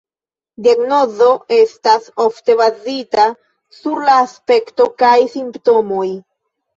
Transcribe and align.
Diagnozo 0.67 1.25
estas 1.57 2.07
ofte 2.23 2.55
bazita 2.61 3.25
sur 3.81 3.99
la 4.07 4.15
aspekto 4.23 4.89
kaj 5.03 5.13
simptomoj. 5.35 6.07